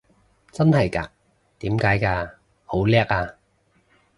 [0.51, 1.11] 真係嘎？
[1.59, 2.31] 點解嘅？
[2.65, 3.35] 好叻啊！